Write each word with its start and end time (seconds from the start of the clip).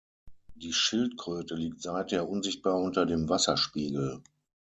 Die 0.55 0.73
Schildkröte 0.73 1.53
liegt 1.53 1.83
seither 1.83 2.27
unsichtbar 2.27 2.79
unter 2.79 3.05
dem 3.05 3.29
Wasserspiegel. 3.29 4.23